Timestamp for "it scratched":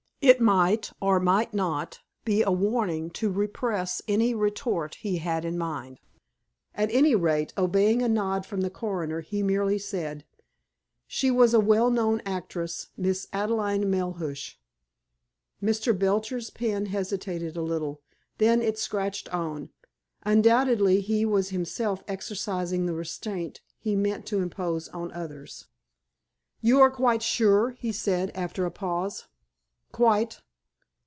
18.61-19.27